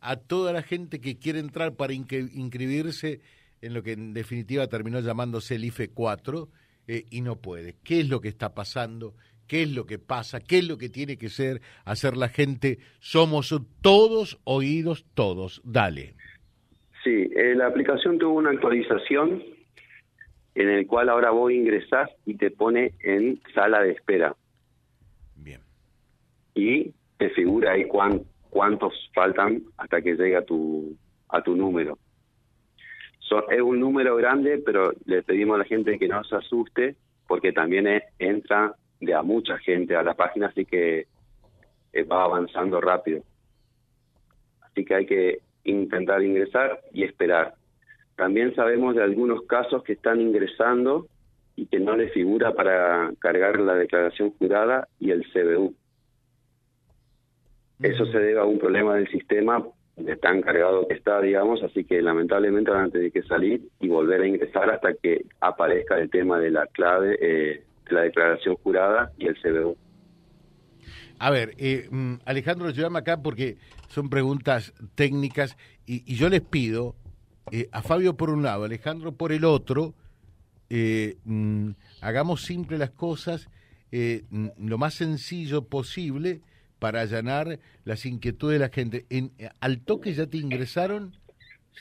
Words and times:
a 0.00 0.16
toda 0.16 0.52
la 0.52 0.62
gente 0.62 1.00
que 1.00 1.18
quiere 1.18 1.38
entrar 1.38 1.74
para 1.74 1.92
inscribirse 1.92 3.20
en 3.62 3.74
lo 3.74 3.82
que 3.82 3.92
en 3.92 4.14
definitiva 4.14 4.66
terminó 4.68 5.00
llamándose 5.00 5.56
el 5.56 5.64
IFE 5.64 5.90
4 5.90 6.48
eh, 6.88 7.04
y 7.10 7.20
no 7.20 7.36
puede. 7.36 7.74
¿Qué 7.82 8.00
es 8.00 8.08
lo 8.08 8.20
que 8.20 8.28
está 8.28 8.54
pasando? 8.54 9.14
¿Qué 9.46 9.62
es 9.62 9.70
lo 9.70 9.86
que 9.86 9.98
pasa? 9.98 10.40
¿Qué 10.40 10.58
es 10.58 10.68
lo 10.68 10.76
que 10.76 10.88
tiene 10.88 11.16
que 11.16 11.28
ser 11.28 11.60
hacer 11.84 12.16
la 12.16 12.28
gente? 12.28 12.78
Somos 12.98 13.54
todos 13.80 14.40
oídos, 14.44 15.06
todos. 15.14 15.60
Dale. 15.64 16.14
Sí, 17.04 17.30
eh, 17.36 17.54
la 17.54 17.68
aplicación 17.68 18.18
tuvo 18.18 18.34
una 18.34 18.50
actualización 18.50 19.42
en 20.56 20.68
el 20.68 20.86
cual 20.86 21.08
ahora 21.08 21.30
vos 21.30 21.52
ingresás 21.52 22.10
y 22.24 22.34
te 22.34 22.50
pone 22.50 22.94
en 23.00 23.40
sala 23.54 23.82
de 23.82 23.92
espera. 23.92 24.34
Bien. 25.36 25.60
Y 26.54 26.92
te 27.18 27.30
figura 27.30 27.72
ahí 27.72 27.86
cuántos 28.56 28.94
faltan 29.14 29.64
hasta 29.76 30.00
que 30.00 30.14
llegue 30.14 30.34
a 30.34 30.42
tu, 30.42 30.96
a 31.28 31.42
tu 31.42 31.54
número. 31.54 31.98
es 33.50 33.60
un 33.60 33.78
número 33.78 34.16
grande, 34.16 34.62
pero 34.64 34.92
le 35.04 35.22
pedimos 35.22 35.56
a 35.56 35.58
la 35.58 35.66
gente 35.66 35.98
que 35.98 36.08
no 36.08 36.24
se 36.24 36.36
asuste 36.36 36.96
porque 37.28 37.52
también 37.52 37.86
entra 38.18 38.74
de 38.98 39.12
a 39.12 39.20
mucha 39.20 39.58
gente 39.58 39.94
a 39.94 40.02
la 40.02 40.14
página, 40.14 40.46
así 40.46 40.64
que 40.64 41.06
eh, 41.92 42.02
va 42.04 42.24
avanzando 42.24 42.80
rápido. 42.80 43.24
Así 44.62 44.86
que 44.86 44.94
hay 44.94 45.04
que 45.04 45.40
intentar 45.64 46.22
ingresar 46.22 46.80
y 46.94 47.04
esperar. 47.04 47.56
También 48.16 48.54
sabemos 48.54 48.94
de 48.94 49.02
algunos 49.02 49.42
casos 49.42 49.82
que 49.82 49.92
están 49.92 50.18
ingresando 50.18 51.08
y 51.56 51.66
que 51.66 51.78
no 51.78 51.94
les 51.94 52.10
figura 52.14 52.54
para 52.54 53.12
cargar 53.18 53.60
la 53.60 53.74
declaración 53.74 54.30
jurada 54.38 54.88
y 54.98 55.10
el 55.10 55.26
CBU. 55.30 55.74
Eso 57.80 58.06
se 58.06 58.18
debe 58.18 58.40
a 58.40 58.44
un 58.44 58.58
problema 58.58 58.94
del 58.94 59.08
sistema 59.08 59.64
de 59.96 60.16
tan 60.16 60.42
cargado 60.42 60.86
que 60.86 60.94
está, 60.94 61.20
digamos, 61.20 61.62
así 61.62 61.84
que 61.84 62.02
lamentablemente 62.02 62.70
van 62.70 62.86
a 62.86 62.90
tener 62.90 63.12
que 63.12 63.22
salir 63.22 63.62
y 63.80 63.88
volver 63.88 64.20
a 64.22 64.26
ingresar 64.26 64.70
hasta 64.70 64.94
que 64.94 65.24
aparezca 65.40 65.98
el 65.98 66.10
tema 66.10 66.38
de 66.38 66.50
la 66.50 66.66
clave 66.66 67.18
eh, 67.20 67.62
la 67.88 68.02
declaración 68.02 68.56
jurada 68.56 69.12
y 69.18 69.26
el 69.26 69.36
CBU. 69.40 69.76
A 71.18 71.30
ver, 71.30 71.54
eh, 71.58 71.88
mm, 71.90 72.14
Alejandro, 72.24 72.70
llama 72.70 73.00
acá 73.00 73.22
porque 73.22 73.56
son 73.88 74.10
preguntas 74.10 74.74
técnicas 74.94 75.56
y, 75.86 76.14
yo 76.14 76.28
les 76.28 76.42
pido 76.42 76.94
eh, 77.52 77.68
a 77.72 77.82
Fabio 77.82 78.16
por 78.16 78.30
un 78.30 78.42
lado, 78.42 78.64
Alejandro 78.64 79.12
por 79.12 79.32
el 79.32 79.44
otro, 79.44 79.94
eh, 80.68 81.16
mm, 81.24 81.70
hagamos 82.02 82.42
simple 82.42 82.76
las 82.76 82.90
cosas 82.90 83.48
mm, 83.92 84.48
lo 84.58 84.78
más 84.78 84.94
sencillo 84.94 85.62
posible 85.62 86.42
para 86.78 87.00
allanar 87.00 87.58
las 87.84 88.06
inquietudes 88.06 88.54
de 88.54 88.66
la 88.66 88.72
gente. 88.72 89.06
En, 89.10 89.32
al 89.60 89.80
toque 89.80 90.12
ya 90.14 90.26
te 90.26 90.38
ingresaron 90.38 91.16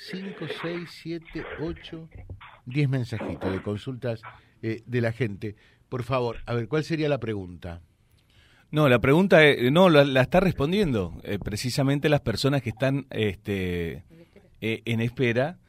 5, 0.10 0.46
6, 0.62 0.90
7, 0.90 1.46
8, 1.62 2.10
10 2.66 2.90
mensajitos 2.90 3.52
de 3.52 3.62
consultas 3.62 4.22
de 4.62 5.02
la 5.02 5.12
gente. 5.12 5.56
Por 5.90 6.04
favor, 6.04 6.38
a 6.46 6.54
ver, 6.54 6.68
¿cuál 6.68 6.84
sería 6.84 7.08
la 7.08 7.20
pregunta? 7.20 7.82
No, 8.72 8.90
la 8.90 9.00
pregunta 9.00 9.40
no 9.72 9.90
la, 9.90 10.22
está 10.22 10.40
respondiendo 10.40 11.14
eh, 11.24 11.40
precisamente 11.40 12.10
las 12.10 12.22
personas 12.22 12.62
que 12.62 12.72
están 12.72 13.06
este, 13.10 14.04
eh, 14.60 14.82
en 14.86 15.00
espera 15.00 15.60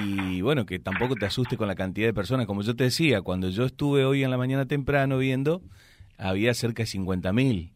y 0.00 0.40
bueno, 0.40 0.66
que 0.66 0.80
tampoco 0.80 1.14
te 1.14 1.26
asuste 1.26 1.56
con 1.56 1.68
la 1.68 1.76
cantidad 1.76 2.08
de 2.08 2.14
personas. 2.14 2.46
Como 2.46 2.62
yo 2.62 2.74
te 2.74 2.84
decía, 2.84 3.22
cuando 3.22 3.50
yo 3.50 3.64
estuve 3.64 4.04
hoy 4.04 4.24
en 4.24 4.32
la 4.32 4.36
mañana 4.36 4.66
temprano 4.66 5.18
viendo, 5.18 5.62
había 6.18 6.54
cerca 6.54 6.82
de 6.82 6.88
50 6.88 7.32
mil. 7.32 7.72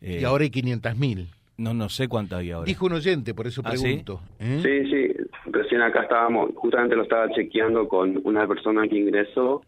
Y 0.00 0.14
eh, 0.14 0.24
ahora 0.24 0.44
hay 0.44 0.50
500 0.50 0.96
mil. 0.96 1.28
No, 1.56 1.74
no 1.74 1.90
sé 1.90 2.08
cuánto 2.08 2.36
hay 2.36 2.52
ahora. 2.52 2.64
Dijo 2.66 2.86
un 2.86 2.92
oyente, 2.92 3.34
por 3.34 3.46
eso 3.46 3.60
¿Ah, 3.64 3.72
pregunto. 3.72 4.22
¿sí? 4.38 4.62
sí, 4.62 5.12
Recién 5.46 5.82
acá 5.82 6.04
estábamos, 6.04 6.52
justamente 6.54 6.96
lo 6.96 7.02
estaba 7.02 7.30
chequeando 7.32 7.86
con 7.86 8.18
una 8.24 8.46
persona 8.48 8.88
que 8.88 8.96
ingresó, 8.96 9.62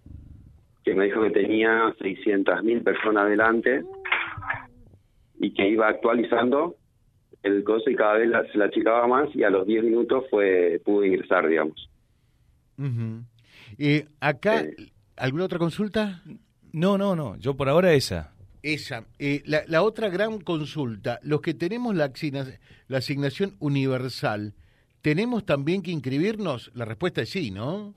que 0.85 0.95
me 0.95 1.05
dijo 1.05 1.23
que 1.23 1.31
tenía 1.31 1.95
600 2.01 2.63
mil 2.65 2.83
personas 2.83 3.29
delante 3.29 3.85
y 5.39 5.53
que 5.53 5.69
iba 5.69 5.89
actualizando 5.89 6.77
el 7.43 7.65
coso 7.65 7.91
y 7.91 7.97
cada 7.97 8.15
vez 8.15 8.31
se 8.53 8.59
la 8.59 8.67
achicaba 8.67 9.07
más 9.07 9.29
y 9.35 9.43
a 9.43 9.51
los 9.51 9.67
10 9.67 9.85
minutos 9.85 10.25
fue 10.31 10.81
pudo 10.85 11.05
ingresar, 11.05 11.47
digamos. 11.49 11.91
eh, 13.79 14.07
acá, 14.21 14.65
¿alguna 15.17 15.45
otra 15.45 15.59
consulta? 15.59 16.23
No, 16.73 16.97
no, 16.97 17.15
no, 17.17 17.37
yo 17.37 17.55
por 17.55 17.69
ahora 17.69 17.93
esa. 17.93 18.33
Esa. 18.63 19.07
Eh, 19.19 19.43
la, 19.45 19.63
la, 19.67 19.83
otra 19.83 20.09
gran 20.09 20.41
consulta, 20.41 21.19
los 21.23 21.41
que 21.41 21.55
tenemos 21.55 21.95
la, 21.97 22.13
la 22.89 22.99
asignación 22.99 23.55
universal, 23.59 24.55
¿tenemos 25.01 25.45
también 25.45 25.83
que 25.83 25.91
inscribirnos? 25.91 26.71
La 26.75 26.85
respuesta 26.85 27.23
es 27.23 27.31
sí, 27.31 27.51
¿no? 27.51 27.95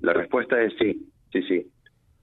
La 0.00 0.12
respuesta 0.12 0.60
es 0.62 0.72
sí, 0.78 1.08
sí, 1.32 1.42
sí. 1.48 1.66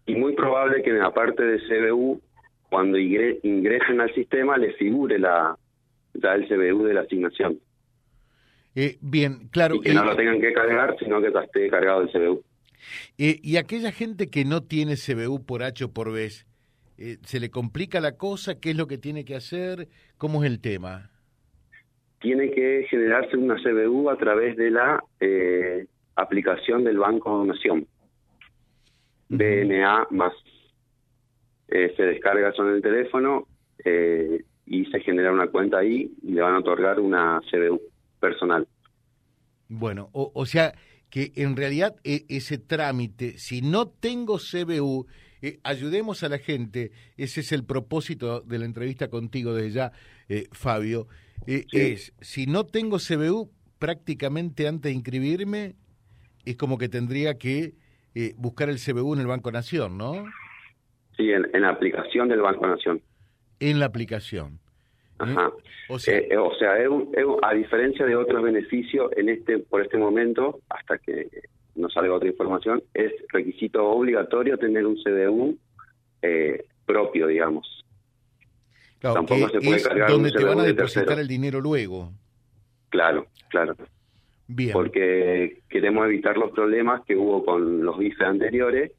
Y 0.05 0.15
muy 0.15 0.33
probable 0.35 0.83
que 0.83 0.99
aparte 1.01 1.43
de 1.43 1.59
CBU 1.59 2.21
cuando 2.69 2.97
ingresen 2.97 4.01
al 4.01 4.13
sistema 4.13 4.57
les 4.57 4.75
figure 4.77 5.17
la, 5.17 5.57
ya 6.13 6.35
el 6.35 6.47
CBU 6.47 6.83
de 6.83 6.93
la 6.93 7.01
asignación. 7.01 7.59
Eh, 8.75 8.97
bien, 9.01 9.49
claro. 9.51 9.75
Y 9.75 9.81
que 9.81 9.93
no 9.93 10.05
lo 10.05 10.15
tengan 10.15 10.39
que 10.39 10.53
cargar, 10.53 10.95
sino 10.99 11.19
que 11.21 11.27
esté 11.27 11.69
cargado 11.69 12.03
el 12.03 12.11
CBU. 12.11 12.43
Eh, 13.17 13.39
y 13.41 13.57
aquella 13.57 13.91
gente 13.91 14.29
que 14.29 14.45
no 14.45 14.61
tiene 14.61 14.95
CBU 14.95 15.45
por 15.45 15.63
H 15.63 15.83
o 15.83 15.91
por 15.91 16.13
B, 16.13 16.29
eh, 16.99 17.17
¿se 17.23 17.39
le 17.39 17.49
complica 17.49 17.99
la 17.99 18.17
cosa? 18.17 18.59
¿Qué 18.59 18.71
es 18.71 18.77
lo 18.77 18.87
que 18.87 18.97
tiene 18.97 19.25
que 19.25 19.35
hacer? 19.35 19.87
¿Cómo 20.17 20.43
es 20.43 20.51
el 20.51 20.59
tema? 20.59 21.09
Tiene 22.19 22.51
que 22.51 22.85
generarse 22.89 23.37
una 23.37 23.55
CBU 23.55 24.09
a 24.09 24.17
través 24.17 24.57
de 24.57 24.69
la 24.71 25.01
aplicación 26.15 26.83
del 26.83 26.97
Banco 26.97 27.31
de 27.31 27.37
Donación. 27.37 27.87
DNA 29.29 30.07
más 30.11 30.33
eh, 31.71 31.93
se 31.95 32.03
descarga 32.03 32.49
eso 32.49 32.67
en 32.67 32.75
el 32.75 32.81
teléfono 32.81 33.47
eh, 33.85 34.43
y 34.65 34.85
se 34.85 34.99
genera 35.01 35.31
una 35.31 35.47
cuenta 35.47 35.77
ahí 35.77 36.11
y 36.23 36.31
le 36.31 36.41
van 36.41 36.55
a 36.55 36.59
otorgar 36.59 36.99
una 36.99 37.39
CBU 37.51 37.79
personal. 38.19 38.67
Bueno, 39.67 40.09
o, 40.13 40.45
sea 40.47 40.73
que 41.11 41.31
en 41.35 41.55
realidad 41.55 41.95
e, 42.03 42.25
ese 42.27 42.57
trámite, 42.57 43.37
si 43.37 43.61
no 43.61 43.87
tengo 43.87 44.37
CBU, 44.37 45.05
eh, 45.41 45.59
ayudemos 45.63 46.23
a 46.23 46.29
la 46.29 46.37
gente, 46.37 46.91
ese 47.17 47.41
es 47.41 47.51
el 47.51 47.63
propósito 47.63 48.41
de 48.41 48.59
la 48.59 48.65
entrevista 48.65 49.09
contigo 49.09 49.53
desde 49.53 49.71
ya, 49.71 49.91
Fabio, 50.51 51.07
es, 51.47 52.13
si 52.21 52.45
no 52.45 52.65
tengo 52.65 52.97
CBU, 52.97 53.49
prácticamente 53.79 54.67
antes 54.67 54.91
de 54.91 54.95
inscribirme, 54.95 55.75
es 56.45 56.55
como 56.55 56.77
que 56.77 56.89
tendría 56.89 57.37
que 57.37 57.73
buscar 58.35 58.69
el 58.69 58.77
CBU 58.77 59.15
en 59.15 59.21
el 59.21 59.27
Banco 59.27 59.51
Nación, 59.51 59.97
¿no? 59.97 60.25
Sí, 61.19 61.31
en, 61.31 61.61
la 61.61 61.69
aplicación 61.69 62.29
del 62.29 62.41
Banco 62.41 62.65
Nación. 62.65 63.01
En 63.59 63.79
la 63.79 63.87
aplicación. 63.87 64.59
Ajá. 65.17 65.51
O 65.89 65.99
sea, 65.99 66.17
eh, 66.17 66.37
o 66.37 66.53
sea 66.55 66.75
a 67.43 67.53
diferencia 67.53 68.05
de 68.05 68.15
otros 68.15 68.41
beneficios, 68.41 69.11
en 69.17 69.27
este 69.27 69.59
por 69.59 69.81
este 69.81 69.97
momento, 69.97 70.61
hasta 70.69 70.97
que 70.97 71.27
nos 71.79 71.93
salga 71.93 72.13
otra 72.13 72.29
información, 72.29 72.83
es 72.93 73.11
requisito 73.29 73.85
obligatorio 73.85 74.57
tener 74.57 74.85
un 74.85 74.95
CDU 75.01 75.57
eh, 76.21 76.65
propio, 76.85 77.27
digamos. 77.27 77.83
Claro, 78.99 79.15
Tampoco 79.15 79.49
se 79.49 79.61
puede 79.61 79.77
es 79.77 79.87
cargar 79.87 80.11
donde 80.11 80.31
te 80.31 80.43
van 80.43 80.59
a 80.59 80.63
depositar 80.63 81.19
el 81.19 81.27
dinero 81.27 81.61
luego. 81.61 82.11
Claro, 82.89 83.27
claro. 83.49 83.75
Bien. 84.47 84.73
Porque 84.73 85.61
queremos 85.69 86.05
evitar 86.05 86.37
los 86.37 86.51
problemas 86.51 87.05
que 87.05 87.15
hubo 87.15 87.45
con 87.45 87.85
los 87.85 88.01
IFE 88.01 88.25
anteriores, 88.25 88.91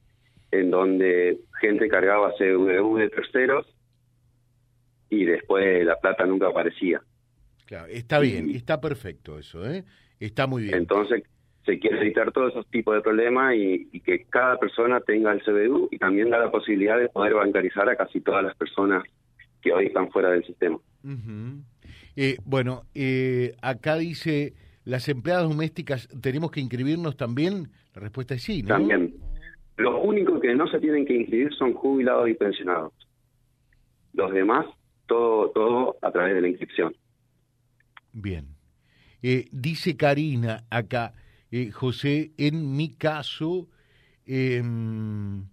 en 0.51 0.71
donde 0.71 1.39
gente 1.61 1.89
cargaba 1.89 2.33
CVU 2.39 2.97
de 2.97 3.11
terceros 3.11 3.67
y 5.11 5.25
después 5.25 5.85
la 5.85 5.97
plata 5.97 6.25
nunca 6.25 6.49
aparecía. 6.49 7.03
Claro, 7.67 7.87
está 7.89 8.21
bien, 8.21 8.51
está 8.51 8.81
perfecto 8.81 9.39
eso, 9.39 9.69
¿eh? 9.69 9.85
Está 10.19 10.47
muy 10.47 10.65
bien. 10.65 10.75
Entonces 10.75 11.25
se 11.71 11.79
quiere 11.79 12.01
evitar 12.01 12.33
todos 12.33 12.51
esos 12.51 12.67
tipos 12.67 12.95
de 12.97 13.01
problemas 13.01 13.55
y, 13.55 14.01
que 14.01 14.25
cada 14.25 14.59
persona 14.59 15.01
tenga 15.01 15.33
el 15.33 15.43
CBU 15.43 15.89
y 15.93 15.99
también 15.99 16.31
da 16.31 16.39
la 16.39 16.51
posibilidad 16.51 16.99
de 16.99 17.09
poder 17.09 17.35
bancarizar 17.35 17.89
a 17.89 17.97
casi 17.97 18.21
todas 18.21 18.43
las 18.43 18.57
personas 18.57 19.05
que 19.63 19.73
hoy 19.73 19.87
están 19.87 20.11
fuera 20.11 20.31
del 20.31 20.45
sistema. 20.45 20.79
eh, 22.17 22.37
bueno, 22.45 22.83
eh, 22.95 23.55
acá 23.63 23.97
dice, 23.97 24.55
¿las 24.85 25.09
empleadas 25.09 25.49
domésticas 25.49 26.09
tenemos 26.21 26.51
que 26.51 26.61
inscribirnos 26.61 27.17
también? 27.17 27.69
La 27.95 28.01
respuesta 28.01 28.35
es 28.35 28.43
sí, 28.43 28.63
¿no? 28.63 28.69
También. 28.71 29.15
Los 29.77 29.95
únicos 30.03 30.41
que 30.41 30.55
no 30.55 30.67
se 30.67 30.81
tienen 30.81 31.07
que 31.07 31.15
inscribir 31.15 31.55
son 31.55 31.73
jubilados 31.75 32.29
y 32.29 32.35
pensionados. 32.35 32.93
Los 34.13 34.33
demás, 34.33 34.67
todo, 35.07 35.51
todo 35.51 35.97
a 36.03 36.11
través 36.11 36.35
de 36.35 36.41
la 36.41 36.49
inscripción. 36.49 36.95
Bien. 38.13 38.47
Eh, 39.23 39.47
dice 39.53 39.97
Karina 39.97 40.65
acá, 40.69 41.15
eh, 41.51 41.71
José, 41.71 42.33
en 42.37 42.77
mi 42.77 42.95
caso, 42.95 43.69
em, 44.27 45.45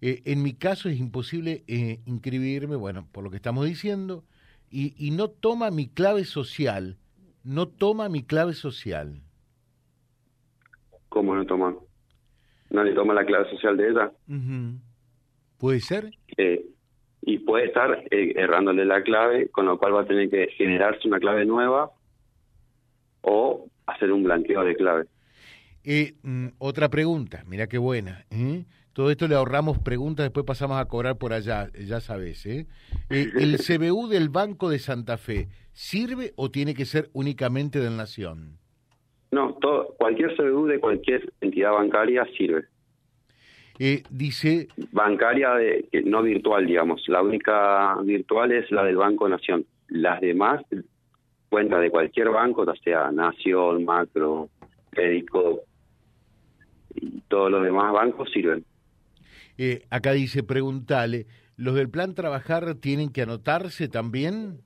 eh, 0.00 0.22
en 0.24 0.42
mi 0.42 0.54
caso 0.54 0.88
es 0.88 0.98
imposible 0.98 1.64
inscribirme, 2.06 2.76
bueno, 2.76 3.08
por 3.12 3.24
lo 3.24 3.30
que 3.30 3.36
estamos 3.36 3.66
diciendo, 3.66 4.24
y, 4.70 4.94
y 4.96 5.10
no 5.10 5.28
toma 5.28 5.70
mi 5.70 5.88
clave 5.88 6.24
social. 6.24 6.96
no 7.44 7.68
toma 7.68 8.08
mi 8.08 8.22
clave 8.22 8.54
social. 8.54 9.20
¿Cómo 11.08 11.34
no 11.34 11.44
toma? 11.44 11.74
¿No 12.70 12.84
le 12.84 12.94
toma 12.94 13.14
la 13.14 13.24
clave 13.24 13.50
social 13.50 13.76
de 13.76 13.90
ella? 13.90 14.12
¿Puede 15.58 15.80
ser? 15.80 16.10
Eh, 16.36 16.64
y 17.20 17.38
puede 17.38 17.66
estar 17.66 18.04
eh, 18.10 18.32
errándole 18.36 18.84
la 18.84 19.02
clave, 19.02 19.48
con 19.50 19.66
lo 19.66 19.78
cual 19.78 19.94
va 19.94 20.02
a 20.02 20.06
tener 20.06 20.30
que 20.30 20.48
generarse 20.56 21.06
una 21.06 21.20
clave 21.20 21.44
nueva 21.44 21.90
o 23.20 23.66
hacer 23.86 24.10
un 24.10 24.22
blanqueo 24.22 24.64
de 24.64 24.74
clave. 24.74 25.04
Eh, 25.84 26.14
mm, 26.22 26.48
otra 26.58 26.88
pregunta, 26.88 27.42
mira 27.46 27.66
qué 27.66 27.78
buena. 27.78 28.24
¿eh? 28.30 28.64
Todo 28.92 29.10
esto 29.10 29.26
le 29.26 29.34
ahorramos 29.34 29.78
preguntas, 29.78 30.24
después 30.24 30.46
pasamos 30.46 30.80
a 30.80 30.84
cobrar 30.86 31.16
por 31.16 31.32
allá, 31.32 31.68
ya 31.72 32.00
sabes. 32.00 32.44
¿eh? 32.46 32.66
¿El 33.08 33.56
CBU 33.58 34.08
del 34.08 34.28
Banco 34.28 34.70
de 34.70 34.78
Santa 34.78 35.16
Fe 35.16 35.48
sirve 35.72 36.32
o 36.36 36.50
tiene 36.50 36.74
que 36.74 36.84
ser 36.84 37.08
únicamente 37.12 37.80
del 37.80 37.96
Nación? 37.96 38.58
No, 39.30 39.54
todo, 39.54 39.94
cualquier 39.96 40.36
CBU 40.36 40.66
de 40.66 40.78
cualquier 40.78 41.32
entidad 41.40 41.72
bancaria 41.72 42.26
sirve. 42.36 42.66
dice... 44.10 44.68
Bancaria 44.92 45.54
de, 45.54 45.88
no 46.04 46.22
virtual, 46.22 46.66
digamos. 46.66 47.02
La 47.08 47.22
única 47.22 47.96
virtual 48.02 48.52
es 48.52 48.70
la 48.70 48.84
del 48.84 48.96
Banco 48.96 49.28
Nación. 49.28 49.64
Las 49.88 50.20
demás, 50.20 50.62
cuenta 51.48 51.78
de 51.80 51.90
cualquier 51.90 52.28
banco, 52.28 52.66
ya 52.66 52.74
sea 52.82 53.10
Nación, 53.10 53.84
Macro, 53.84 54.50
Crédito, 54.90 55.62
y 56.94 57.20
todos 57.28 57.50
los 57.50 57.62
demás 57.62 57.92
bancos 57.92 58.30
sirven. 58.32 58.64
Eh, 59.58 59.82
acá 59.90 60.12
dice, 60.12 60.42
pregúntale, 60.42 61.26
¿los 61.56 61.74
del 61.74 61.88
plan 61.88 62.14
trabajar 62.14 62.74
tienen 62.76 63.10
que 63.10 63.22
anotarse 63.22 63.88
también? 63.88 64.58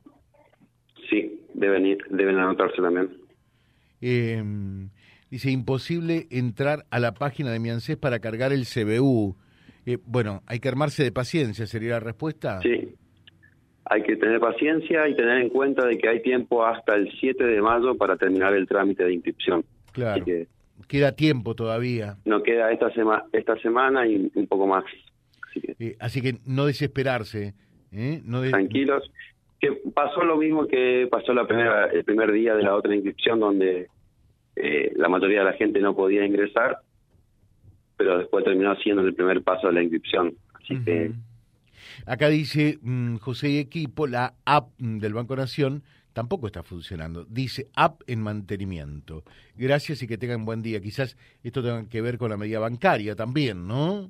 Sí, 1.10 1.40
deben, 1.54 1.86
ir, 1.86 1.98
deben 2.10 2.38
anotarse 2.38 2.80
también. 2.80 3.10
Em, 4.00 4.90
dice, 5.30 5.50
imposible 5.50 6.26
entrar 6.30 6.86
a 6.90 6.98
la 6.98 7.14
página 7.14 7.50
de 7.50 7.58
mi 7.58 7.70
ANSES 7.70 7.96
para 7.96 8.20
cargar 8.20 8.52
el 8.52 8.64
CBU. 8.64 9.36
Eh, 9.86 9.98
bueno, 10.04 10.42
hay 10.46 10.60
que 10.60 10.68
armarse 10.68 11.02
de 11.02 11.12
paciencia, 11.12 11.66
¿sería 11.66 11.92
la 11.92 12.00
respuesta? 12.00 12.60
Sí, 12.62 12.94
hay 13.84 14.02
que 14.02 14.16
tener 14.16 14.40
paciencia 14.40 15.08
y 15.08 15.14
tener 15.14 15.38
en 15.38 15.48
cuenta 15.48 15.86
de 15.86 15.96
que 15.96 16.08
hay 16.08 16.20
tiempo 16.20 16.64
hasta 16.64 16.94
el 16.94 17.10
7 17.20 17.44
de 17.44 17.62
mayo 17.62 17.96
para 17.96 18.16
terminar 18.16 18.54
el 18.54 18.66
trámite 18.66 19.04
de 19.04 19.14
inscripción. 19.14 19.64
Claro. 19.92 20.24
Queda 20.88 21.12
tiempo 21.12 21.54
todavía. 21.54 22.16
No 22.24 22.42
queda 22.42 22.72
esta, 22.72 22.90
semana 22.92 23.24
esta 23.32 23.56
semana 23.60 24.06
y 24.06 24.30
un 24.34 24.46
poco 24.46 24.66
más. 24.66 24.84
Así 25.98 26.20
que, 26.20 26.28
eh, 26.28 26.38
no 26.46 26.66
desesperarse. 26.66 27.54
¿eh? 27.92 28.20
No 28.24 28.42
Tranquilos. 28.42 29.10
Que 29.58 29.72
pasó 29.94 30.22
lo 30.22 30.36
mismo 30.36 30.66
que 30.66 31.08
pasó 31.10 31.32
la 31.32 31.46
primera, 31.46 31.86
el 31.86 32.04
primer 32.04 32.30
día 32.32 32.54
de 32.54 32.62
la 32.62 32.74
otra 32.74 32.94
inscripción 32.94 33.40
donde 33.40 33.88
eh, 34.54 34.92
la 34.96 35.08
mayoría 35.08 35.40
de 35.40 35.44
la 35.46 35.52
gente 35.54 35.80
no 35.80 35.96
podía 35.96 36.26
ingresar, 36.26 36.78
pero 37.96 38.18
después 38.18 38.44
terminó 38.44 38.76
siendo 38.76 39.02
el 39.02 39.14
primer 39.14 39.42
paso 39.42 39.68
de 39.68 39.72
la 39.72 39.82
inscripción. 39.82 40.34
Así 40.54 40.82
que... 40.84 41.12
Acá 42.04 42.28
dice 42.28 42.78
mm, 42.82 43.16
José 43.16 43.48
y 43.50 43.58
equipo, 43.58 44.06
la 44.06 44.34
app 44.44 44.68
del 44.78 45.14
Banco 45.14 45.36
Nación 45.36 45.82
tampoco 46.16 46.46
está 46.46 46.62
funcionando. 46.62 47.26
Dice 47.26 47.68
app 47.76 48.00
en 48.06 48.22
mantenimiento. 48.22 49.22
Gracias 49.54 50.02
y 50.02 50.08
que 50.08 50.16
tengan 50.16 50.46
buen 50.46 50.62
día. 50.62 50.80
Quizás 50.80 51.14
esto 51.44 51.62
tenga 51.62 51.86
que 51.90 52.00
ver 52.00 52.16
con 52.16 52.30
la 52.30 52.38
medida 52.38 52.58
bancaria 52.58 53.14
también, 53.14 53.68
¿no? 53.68 54.08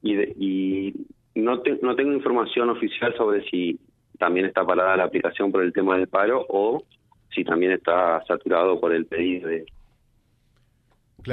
Y, 0.00 0.14
y 0.14 0.94
no, 1.34 1.60
no 1.82 1.96
tengo 1.96 2.12
información 2.12 2.70
oficial 2.70 3.16
sobre 3.16 3.42
si 3.50 3.80
también 4.16 4.46
está 4.46 4.64
parada 4.64 4.96
la 4.96 5.02
aplicación 5.02 5.50
por 5.50 5.64
el 5.64 5.72
tema 5.72 5.98
del 5.98 6.06
paro 6.06 6.46
o 6.48 6.84
si 7.34 7.42
también 7.42 7.72
está 7.72 8.22
saturado 8.28 8.78
por 8.78 8.94
el 8.94 9.06
pedido 9.06 9.48
de, 9.48 9.66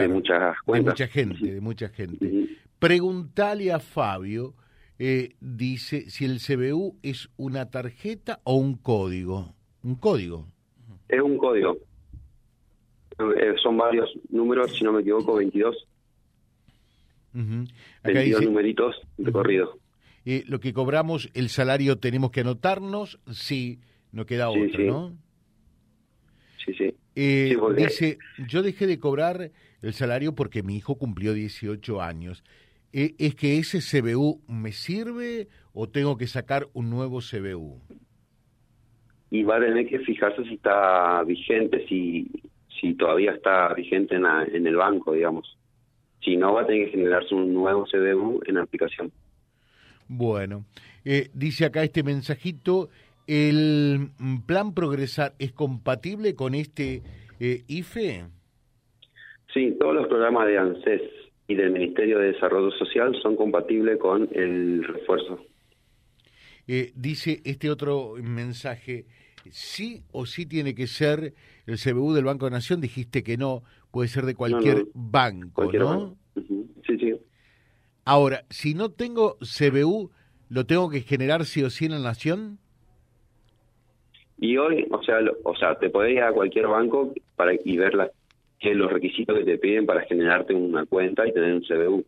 muchas 0.07 0.59
cuentas. 0.65 0.97
De 0.97 1.03
mucha 1.03 1.07
gente, 1.13 1.53
de 1.53 1.61
mucha 1.61 1.89
gente. 1.89 2.57
Preguntale 2.79 3.71
a 3.71 3.79
Fabio, 3.79 4.55
eh, 4.97 5.35
dice, 5.39 6.09
si 6.09 6.25
el 6.25 6.39
CBU 6.39 6.97
es 7.03 7.29
una 7.37 7.69
tarjeta 7.69 8.39
o 8.45 8.55
un 8.55 8.77
código. 8.77 9.56
Un 9.87 9.95
código. 9.95 10.45
Es 11.07 11.21
un 11.21 11.37
código. 11.37 11.77
Eh, 13.19 13.55
son 13.63 13.77
varios 13.77 14.11
números, 14.29 14.77
si 14.77 14.83
no 14.83 14.91
me 14.91 14.99
equivoco, 14.99 15.35
22. 15.35 15.87
22 18.03 18.41
numeritos 18.41 18.97
de 19.17 19.31
corrido. 19.31 19.79
Eh, 20.25 20.43
lo 20.45 20.59
que 20.59 20.73
cobramos, 20.73 21.29
el 21.33 21.47
salario 21.47 21.99
tenemos 21.99 22.31
que 22.31 22.41
anotarnos, 22.41 23.17
sí, 23.31 23.79
no 24.11 24.25
queda 24.25 24.49
otro, 24.49 24.83
¿no? 24.83 25.17
Sí, 26.65 26.73
sí. 26.73 26.93
Eh, 27.15 27.55
dice, 27.77 28.17
yo 28.45 28.63
dejé 28.63 28.87
de 28.87 28.99
cobrar 28.99 29.51
el 29.81 29.93
salario 29.93 30.35
porque 30.35 30.63
mi 30.63 30.75
hijo 30.75 30.97
cumplió 30.97 31.33
18 31.33 32.01
años. 32.01 32.43
¿Es 32.91 33.35
que 33.35 33.57
ese 33.57 33.79
CBU 33.79 34.41
me 34.49 34.73
sirve 34.73 35.47
o 35.71 35.87
tengo 35.87 36.17
que 36.17 36.27
sacar 36.27 36.67
un 36.73 36.89
nuevo 36.89 37.19
CBU? 37.21 37.79
Y 39.29 39.44
va 39.44 39.57
a 39.57 39.59
tener 39.59 39.88
que 39.88 40.00
fijarse 40.00 40.44
si 40.44 40.56
está 40.56 41.24
vigente, 41.24 41.85
si, 41.88 42.29
si 42.79 42.94
todavía 42.94 43.31
está 43.31 43.74
vigente 43.74 44.15
en, 44.15 44.25
en 44.25 44.68
el 44.68 44.75
banco, 44.75 45.13
digamos. 45.13 45.57
Si 46.24 46.38
no, 46.38 46.53
va 46.53 46.62
a 46.62 46.65
tener 46.65 46.85
que 46.85 46.91
generarse 46.91 47.35
un 47.35 47.53
nuevo 47.53 47.85
CDU 47.85 48.41
en 48.45 48.56
la 48.56 48.63
aplicación. 48.63 49.12
Bueno, 50.07 50.65
eh, 51.03 51.29
dice 51.33 51.65
acá 51.65 51.83
este 51.83 52.03
mensajito, 52.03 52.89
¿el 53.27 54.09
plan 54.45 54.74
Progresar 54.74 55.33
es 55.39 55.51
compatible 55.51 56.35
con 56.35 56.56
este 56.56 57.01
eh, 57.39 57.63
IFE? 57.68 58.25
Sí, 59.53 59.75
todos 59.80 59.95
los 59.95 60.07
programas 60.07 60.47
de 60.47 60.57
ANSES 60.57 61.01
y 61.47 61.56
del 61.56 61.71
Ministerio 61.71 62.19
de 62.19 62.33
Desarrollo 62.33 62.71
Social 62.71 63.15
son 63.21 63.35
compatibles 63.35 63.97
con 63.97 64.30
el 64.33 64.83
refuerzo. 64.83 65.39
Eh, 66.67 66.91
dice 66.95 67.41
este 67.45 67.69
otro 67.69 68.15
mensaje, 68.21 69.05
sí 69.49 70.03
o 70.11 70.25
sí 70.25 70.45
tiene 70.45 70.75
que 70.75 70.87
ser 70.87 71.33
el 71.65 71.77
CBU 71.77 72.13
del 72.13 72.25
Banco 72.25 72.45
de 72.45 72.51
Nación, 72.51 72.81
dijiste 72.81 73.23
que 73.23 73.37
no, 73.37 73.63
puede 73.91 74.09
ser 74.09 74.25
de 74.25 74.35
cualquier 74.35 74.85
banco, 74.93 75.71
¿no? 75.71 76.17
Sí, 76.35 76.97
sí. 76.99 77.13
Ahora, 78.05 78.43
si 78.49 78.73
no 78.73 78.91
tengo 78.91 79.37
CBU, 79.39 80.11
¿lo 80.49 80.65
tengo 80.65 80.89
que 80.89 81.01
generar 81.01 81.45
sí 81.45 81.63
o 81.63 81.69
sí 81.69 81.85
en 81.85 81.91
la 81.91 81.99
Nación? 81.99 82.59
Y 84.39 84.57
hoy, 84.57 84.85
o 84.91 85.01
sea, 85.03 85.17
o 85.43 85.55
sea, 85.55 85.75
te 85.79 85.89
podés 85.89 86.13
ir 86.13 86.21
a 86.21 86.31
cualquier 86.31 86.67
banco 86.67 87.13
para 87.35 87.53
y 87.53 87.77
ver 87.77 87.95
la, 87.95 88.11
los 88.61 88.91
requisitos 88.91 89.37
que 89.37 89.45
te 89.45 89.57
piden 89.57 89.85
para 89.85 90.01
generarte 90.01 90.53
una 90.53 90.85
cuenta 90.85 91.27
y 91.27 91.33
tener 91.33 91.53
un 91.53 91.61
CBU. 91.61 92.06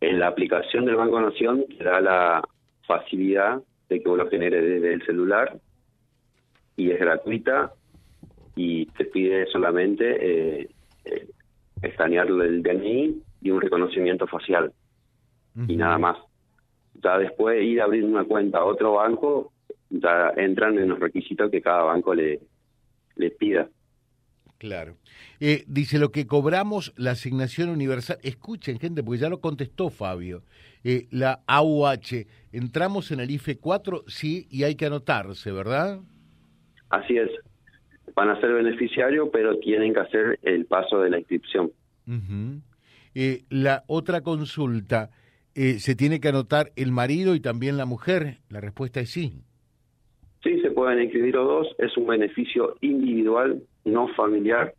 En 0.00 0.18
la 0.18 0.28
aplicación 0.28 0.84
del 0.84 0.96
Banco 0.96 1.16
de 1.16 1.22
Nación 1.24 1.64
te 1.76 1.84
da 1.84 2.00
la 2.00 2.48
facilidad 2.90 3.62
de 3.88 4.02
que 4.02 4.08
vos 4.08 4.18
lo 4.18 4.28
generes 4.28 4.64
desde 4.64 4.94
el 4.94 5.06
celular 5.06 5.60
y 6.76 6.90
es 6.90 6.98
gratuita 6.98 7.72
y 8.56 8.86
te 8.86 9.04
pide 9.04 9.46
solamente 9.46 10.04
eh, 10.20 10.68
eh, 11.04 11.28
escanear 11.82 12.26
el 12.26 12.64
DNI 12.64 13.22
y 13.42 13.50
un 13.50 13.60
reconocimiento 13.60 14.26
facial 14.26 14.72
y 15.68 15.76
nada 15.76 15.98
más. 15.98 16.18
Ya 16.94 17.18
después 17.18 17.62
ir 17.62 17.80
a 17.80 17.84
abrir 17.84 18.04
una 18.04 18.24
cuenta 18.24 18.58
a 18.58 18.64
otro 18.64 18.94
banco, 18.94 19.52
ya 19.88 20.32
entran 20.36 20.78
en 20.78 20.88
los 20.88 20.98
requisitos 20.98 21.50
que 21.50 21.62
cada 21.62 21.84
banco 21.84 22.12
le, 22.14 22.40
le 23.16 23.30
pida. 23.30 23.68
Claro. 24.60 24.98
Eh, 25.40 25.64
dice 25.68 25.98
lo 25.98 26.12
que 26.12 26.26
cobramos 26.26 26.92
la 26.98 27.12
asignación 27.12 27.70
universal. 27.70 28.18
Escuchen, 28.22 28.78
gente, 28.78 29.02
porque 29.02 29.20
ya 29.20 29.30
lo 29.30 29.40
contestó 29.40 29.88
Fabio. 29.88 30.42
Eh, 30.84 31.06
la 31.10 31.40
AUH, 31.46 32.26
entramos 32.52 33.10
en 33.10 33.20
el 33.20 33.30
IFE 33.30 33.56
4, 33.56 34.04
sí, 34.06 34.46
y 34.50 34.64
hay 34.64 34.74
que 34.74 34.84
anotarse, 34.84 35.50
¿verdad? 35.50 36.00
Así 36.90 37.16
es. 37.16 37.30
Van 38.14 38.28
a 38.28 38.38
ser 38.38 38.52
beneficiarios, 38.52 39.30
pero 39.32 39.58
tienen 39.60 39.94
que 39.94 40.00
hacer 40.00 40.38
el 40.42 40.66
paso 40.66 41.00
de 41.00 41.08
la 41.08 41.18
inscripción. 41.18 41.72
eh, 43.14 43.44
la 43.48 43.84
otra 43.86 44.20
consulta, 44.20 45.08
eh, 45.54 45.78
¿se 45.78 45.94
tiene 45.94 46.20
que 46.20 46.28
anotar 46.28 46.70
el 46.76 46.92
marido 46.92 47.34
y 47.34 47.40
también 47.40 47.78
la 47.78 47.86
mujer? 47.86 48.40
La 48.50 48.60
respuesta 48.60 49.00
es 49.00 49.08
sí. 49.08 49.42
Sí, 50.42 50.60
se 50.60 50.70
pueden 50.70 51.02
inscribir 51.02 51.34
los 51.34 51.46
dos. 51.46 51.74
Es 51.78 51.96
un 51.96 52.06
beneficio 52.06 52.76
individual 52.80 53.62
no 53.84 54.08
familiar 54.14 54.74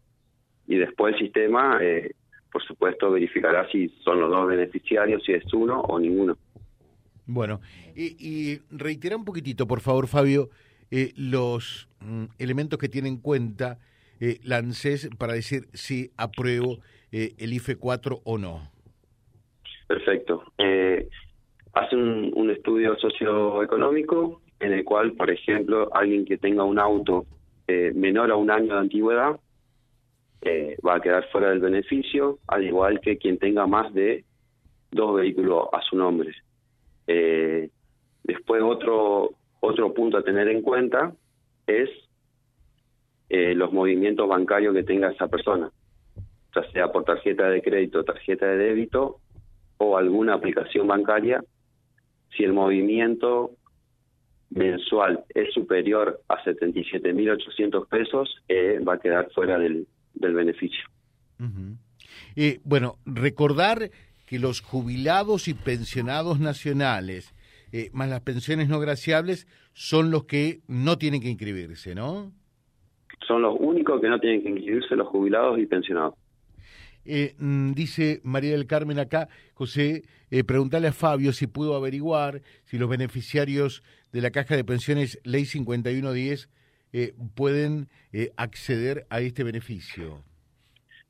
y 0.67 0.77
después 0.77 1.13
el 1.13 1.19
sistema, 1.19 1.79
eh, 1.81 2.15
por 2.51 2.63
supuesto, 2.63 3.11
verificará 3.11 3.69
si 3.69 3.89
son 4.03 4.19
los 4.19 4.31
dos 4.31 4.47
beneficiarios, 4.47 5.23
si 5.23 5.33
es 5.33 5.53
uno 5.53 5.81
o 5.81 5.99
ninguno. 5.99 6.37
Bueno, 7.25 7.61
y, 7.95 8.15
y 8.19 8.61
reitera 8.71 9.15
un 9.15 9.25
poquitito, 9.25 9.67
por 9.67 9.81
favor, 9.81 10.07
Fabio, 10.07 10.49
eh, 10.89 11.13
los 11.15 11.87
mm, 12.01 12.25
elementos 12.39 12.79
que 12.79 12.89
tiene 12.89 13.07
en 13.07 13.17
cuenta 13.17 13.77
eh, 14.19 14.39
la 14.43 14.57
ANSES 14.57 15.09
para 15.17 15.33
decir 15.33 15.63
si 15.73 16.11
apruebo 16.17 16.79
eh, 17.11 17.33
el 17.37 17.53
IFE 17.53 17.77
4 17.77 18.21
o 18.23 18.37
no. 18.37 18.69
Perfecto. 19.87 20.43
Eh, 20.57 21.07
hace 21.73 21.95
un, 21.95 22.31
un 22.35 22.51
estudio 22.51 22.95
socioeconómico 22.97 24.41
en 24.61 24.73
el 24.73 24.85
cual, 24.85 25.13
por 25.13 25.29
ejemplo, 25.29 25.89
alguien 25.93 26.25
que 26.25 26.37
tenga 26.37 26.63
un 26.63 26.79
auto 26.79 27.25
eh, 27.67 27.91
menor 27.95 28.31
a 28.31 28.35
un 28.35 28.51
año 28.51 28.73
de 28.73 28.79
antigüedad 28.79 29.39
eh, 30.41 30.77
va 30.85 30.95
a 30.95 31.01
quedar 31.01 31.27
fuera 31.31 31.49
del 31.49 31.59
beneficio, 31.59 32.39
al 32.47 32.63
igual 32.63 32.99
que 33.01 33.17
quien 33.17 33.37
tenga 33.37 33.65
más 33.65 33.93
de 33.93 34.23
dos 34.91 35.15
vehículos 35.15 35.67
a 35.73 35.81
su 35.81 35.95
nombre. 35.95 36.31
Eh, 37.07 37.69
después 38.23 38.61
otro 38.61 39.31
otro 39.59 39.93
punto 39.93 40.17
a 40.17 40.23
tener 40.23 40.47
en 40.47 40.61
cuenta 40.61 41.13
es 41.67 41.89
los 43.29 43.71
movimientos 43.71 44.27
bancarios 44.27 44.73
que 44.73 44.83
tenga 44.83 45.09
esa 45.09 45.29
persona, 45.29 45.71
ya 46.53 46.71
sea 46.71 46.91
por 46.91 47.05
tarjeta 47.05 47.47
de 47.49 47.61
crédito, 47.61 48.03
tarjeta 48.03 48.45
de 48.45 48.57
débito 48.57 49.21
o 49.77 49.97
alguna 49.97 50.33
aplicación 50.33 50.85
bancaria. 50.87 51.41
Si 52.35 52.43
el 52.43 52.51
movimiento 52.51 53.51
mensual 54.51 55.23
es 55.33 55.53
superior 55.53 56.21
a 56.27 56.43
77.800 56.43 57.87
pesos, 57.87 58.43
eh, 58.47 58.79
va 58.87 58.95
a 58.95 58.99
quedar 58.99 59.31
fuera 59.31 59.57
del, 59.57 59.87
del 60.13 60.33
beneficio. 60.33 60.83
eh, 62.35 62.59
bueno, 62.63 62.97
recordar 63.05 63.89
que 64.25 64.39
los 64.39 64.61
jubilados 64.61 65.47
y 65.47 65.53
pensionados 65.53 66.39
nacionales, 66.39 67.33
eh, 67.71 67.89
más 67.93 68.09
las 68.09 68.21
pensiones 68.21 68.69
no 68.69 68.79
graciables, 68.79 69.47
son 69.73 70.11
los 70.11 70.25
que 70.25 70.59
no 70.67 70.97
tienen 70.97 71.21
que 71.21 71.29
inscribirse, 71.29 71.95
¿no? 71.95 72.31
Son 73.27 73.41
los 73.41 73.55
únicos 73.59 74.01
que 74.01 74.09
no 74.09 74.19
tienen 74.19 74.41
que 74.41 74.49
inscribirse, 74.49 74.95
los 74.95 75.07
jubilados 75.07 75.59
y 75.59 75.65
pensionados. 75.65 76.15
Eh, 77.03 77.33
mm, 77.39 77.71
dice 77.73 78.21
María 78.23 78.51
del 78.51 78.67
Carmen 78.67 78.99
acá, 78.99 79.27
José, 79.53 80.03
eh, 80.29 80.43
preguntarle 80.43 80.87
a 80.87 80.93
Fabio 80.93 81.33
si 81.33 81.47
pudo 81.47 81.75
averiguar 81.75 82.41
si 82.63 82.77
los 82.77 82.89
beneficiarios 82.89 83.83
de 84.11 84.21
la 84.21 84.31
caja 84.31 84.55
de 84.55 84.63
pensiones 84.63 85.19
Ley 85.23 85.45
5110 85.45 86.49
eh, 86.93 87.13
pueden 87.35 87.87
eh, 88.11 88.31
acceder 88.35 89.05
a 89.09 89.21
este 89.21 89.43
beneficio. 89.43 90.23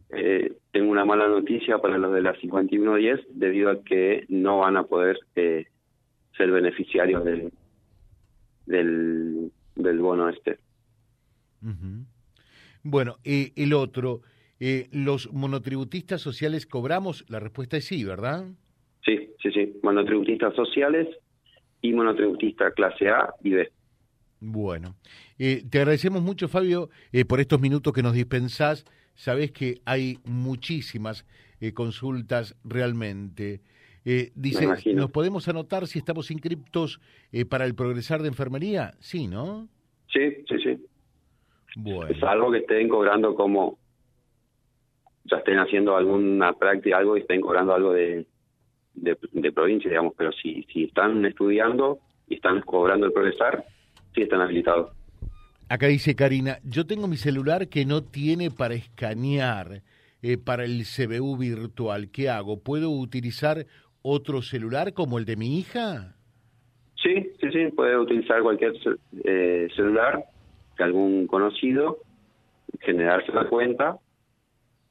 Eh, 0.10 0.53
tengo 0.72 0.91
una 0.91 1.05
mala 1.05 1.27
noticia 1.27 1.79
para 1.79 1.98
los 1.98 2.13
de 2.13 2.22
la 2.22 2.36
5110 2.36 3.20
debido 3.29 3.72
a 3.72 3.84
que 3.84 4.25
no 4.29 4.60
van 4.60 4.77
a 4.77 4.84
poder 4.84 5.17
eh, 5.36 5.65
ser 6.38 6.51
beneficiarios 6.51 7.24
del, 7.24 7.51
del, 8.65 9.51
del 9.75 10.00
bono 10.00 10.29
este. 10.29 10.60
Bueno, 12.84 13.17
el 13.24 13.74
otro, 13.74 14.22
¿los 14.91 15.31
monotributistas 15.31 16.22
sociales 16.22 16.65
cobramos? 16.65 17.24
La 17.29 17.39
respuesta 17.39 17.77
es 17.77 17.86
sí, 17.86 18.03
¿verdad? 18.03 18.48
Sí, 19.05 19.29
sí, 19.41 19.51
sí. 19.51 19.79
Monotributistas 19.84 20.55
sociales 20.55 21.08
y 21.81 21.93
clase 22.75 23.09
A 23.09 23.33
y 23.43 23.51
B. 23.51 23.71
Bueno, 24.39 24.95
eh, 25.38 25.63
te 25.69 25.77
agradecemos 25.77 26.23
mucho, 26.23 26.47
Fabio, 26.47 26.89
eh, 27.11 27.25
por 27.25 27.39
estos 27.39 27.61
minutos 27.61 27.93
que 27.93 28.01
nos 28.01 28.13
dispensás. 28.13 28.85
Sabés 29.13 29.51
que 29.51 29.81
hay 29.85 30.17
muchísimas 30.25 31.27
eh, 31.59 31.73
consultas 31.73 32.55
realmente. 32.63 33.61
Dice. 34.03 34.65
¿nos 34.95 35.11
podemos 35.11 35.47
anotar 35.47 35.85
si 35.85 36.00
estamos 36.00 36.31
inscriptos 36.31 37.00
para 37.50 37.65
el 37.65 37.75
progresar 37.75 38.23
de 38.23 38.29
enfermería? 38.29 38.95
Sí, 39.00 39.27
¿no? 39.27 39.67
Sí, 40.07 40.43
sí, 40.50 40.55
sí. 40.63 40.85
Bueno. 41.75 42.11
Es 42.11 42.23
algo 42.23 42.51
que 42.51 42.57
estén 42.59 42.89
cobrando 42.89 43.35
como 43.35 43.77
ya 45.25 45.38
estén 45.38 45.59
haciendo 45.59 45.95
alguna 45.95 46.53
práctica, 46.53 46.97
algo 46.97 47.15
y 47.15 47.19
estén 47.19 47.41
cobrando 47.41 47.75
algo 47.75 47.93
de, 47.93 48.25
de, 48.93 49.17
de 49.31 49.51
provincia, 49.51 49.89
digamos, 49.89 50.13
pero 50.17 50.31
si, 50.31 50.63
si 50.71 50.86
están 50.86 51.25
estudiando 51.25 52.00
y 52.27 52.36
están 52.36 52.62
cobrando 52.62 53.07
el 53.07 53.13
progresar, 53.13 53.63
sí 54.13 54.21
están 54.21 54.41
habilitados. 54.41 54.91
Acá 55.69 55.88
dice 55.88 56.15
Karina, 56.15 56.60
yo 56.63 56.86
tengo 56.86 57.07
mi 57.07 57.15
celular 57.15 57.69
que 57.69 57.86
no 57.86 58.03
tiene 58.03 58.51
para 58.51 58.74
escanear 58.74 59.81
eh, 60.21 60.38
para 60.38 60.65
el 60.65 60.83
CBU 60.83 61.38
virtual. 61.38 62.12
¿Qué 62.12 62.29
hago? 62.29 62.60
¿Puedo 62.62 62.89
utilizar 62.89 63.65
otro 64.01 64.41
celular 64.41 64.93
como 64.93 65.17
el 65.17 65.25
de 65.25 65.36
mi 65.38 65.57
hija? 65.57 66.15
Sí, 67.01 67.31
sí, 67.39 67.51
sí, 67.51 67.67
puede 67.75 67.98
utilizar 67.98 68.41
cualquier 68.41 68.74
eh, 69.24 69.67
celular 69.75 70.24
de 70.77 70.83
algún 70.83 71.25
conocido, 71.25 72.00
generarse 72.81 73.31
la 73.31 73.48
cuenta 73.48 73.98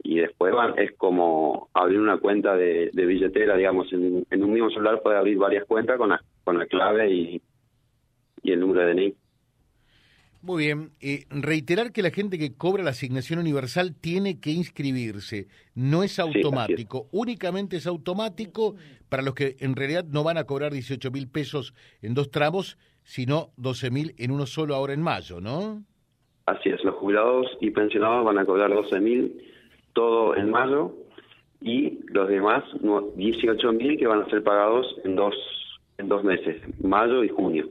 y 0.02 0.18
después 0.18 0.52
van, 0.52 0.78
es 0.78 0.92
como 0.96 1.68
abrir 1.74 2.00
una 2.00 2.18
cuenta 2.18 2.56
de, 2.56 2.90
de 2.92 3.06
billetera, 3.06 3.56
digamos, 3.56 3.92
en, 3.92 4.26
en 4.30 4.44
un 4.44 4.52
mismo 4.52 4.70
celular 4.70 5.02
puede 5.02 5.18
abrir 5.18 5.38
varias 5.38 5.66
cuentas 5.66 5.98
con 5.98 6.08
la, 6.08 6.22
con 6.44 6.58
la 6.58 6.66
clave 6.66 7.10
y, 7.10 7.42
y 8.42 8.52
el 8.52 8.60
número 8.60 8.80
de 8.80 8.94
DNI. 8.94 9.14
Muy 10.42 10.64
bien. 10.64 10.92
Eh, 11.02 11.26
reiterar 11.28 11.92
que 11.92 12.02
la 12.02 12.10
gente 12.10 12.38
que 12.38 12.56
cobra 12.56 12.82
la 12.82 12.90
asignación 12.90 13.38
universal 13.40 13.94
tiene 13.94 14.40
que 14.40 14.50
inscribirse. 14.50 15.48
No 15.74 16.02
es 16.02 16.18
automático. 16.18 17.08
Únicamente 17.12 17.76
es 17.76 17.86
automático 17.86 18.74
para 19.10 19.22
los 19.22 19.34
que 19.34 19.56
en 19.60 19.76
realidad 19.76 20.06
no 20.06 20.24
van 20.24 20.38
a 20.38 20.44
cobrar 20.44 20.72
18 20.72 21.10
mil 21.10 21.28
pesos 21.28 21.74
en 22.00 22.14
dos 22.14 22.30
tramos, 22.30 22.78
sino 23.02 23.50
12 23.58 23.90
mil 23.90 24.14
en 24.16 24.30
uno 24.30 24.46
solo 24.46 24.74
ahora 24.74 24.94
en 24.94 25.02
mayo, 25.02 25.42
¿no? 25.42 25.84
Así 26.46 26.70
es, 26.70 26.82
los 26.84 26.94
jubilados 26.94 27.46
y 27.60 27.70
pensionados 27.70 28.24
van 28.24 28.38
a 28.38 28.46
cobrar 28.46 28.70
12.000 28.70 29.49
todo 29.92 30.36
en 30.36 30.50
mayo 30.50 30.94
y 31.60 31.98
los 32.08 32.28
demás 32.28 32.64
no- 32.82 33.12
18.000 33.14 33.98
que 33.98 34.06
van 34.06 34.22
a 34.22 34.30
ser 34.30 34.42
pagados 34.42 34.86
en 35.04 35.16
dos 35.16 35.34
en 35.98 36.08
dos 36.08 36.24
meses, 36.24 36.62
mayo 36.82 37.22
y 37.24 37.28
junio. 37.28 37.68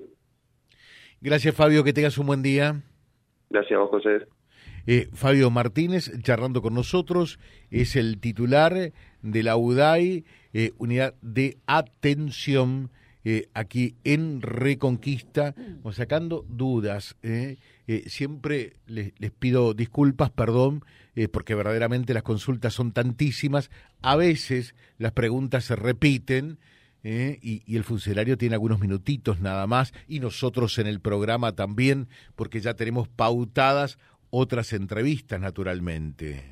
Gracias, 1.22 1.56
Fabio. 1.56 1.84
Que 1.84 1.94
tengas 1.94 2.18
un 2.20 2.28
buen 2.28 2.44
día. 2.44 2.82
Gracias 3.50 3.76
a 3.76 3.82
vos, 3.82 3.90
José. 3.90 4.28
Eh, 4.86 5.08
Fabio 5.14 5.50
Martínez, 5.50 6.12
charlando 6.22 6.62
con 6.62 6.74
nosotros, 6.76 7.40
es 7.72 7.96
el 7.96 8.20
titular 8.20 8.92
de 9.22 9.44
la 9.44 9.58
UDAI, 9.58 10.26
eh, 10.54 10.72
Unidad 10.78 11.16
de 11.22 11.58
Atención, 11.66 12.90
eh, 13.26 13.48
aquí 13.54 13.96
en 14.04 14.42
Reconquista, 14.42 15.56
sacando 15.92 16.46
dudas. 16.48 17.18
Eh. 17.90 18.04
Siempre 18.08 18.78
les, 18.86 19.14
pido 19.40 19.74
disculpas, 19.74 20.30
perdón, 20.30 20.86
eh, 21.16 21.28
porque 21.28 21.56
verdaderamente 21.56 22.14
las 22.14 22.22
consultas 22.22 22.76
son 22.76 22.92
tantísimas. 22.92 23.72
A 24.04 24.16
veces 24.16 24.76
las 25.00 25.12
preguntas 25.12 25.66
se 25.66 25.76
repiten. 25.76 26.60
eh, 27.02 27.40
y 27.42 27.78
el 27.78 27.86
funcionario 27.86 28.38
tiene 28.38 28.56
algunos 28.56 28.82
minutitos 28.82 29.40
nada 29.40 29.66
más, 29.68 29.94
y 30.10 30.20
nosotros 30.20 30.78
en 30.80 30.88
el 30.88 31.00
programa 31.00 31.54
también, 31.54 32.10
porque 32.36 32.60
ya 32.60 32.74
tenemos 32.74 33.08
pautadas 33.08 33.98
otras 34.30 34.74
entrevistas, 34.74 35.40
naturalmente. 35.40 36.52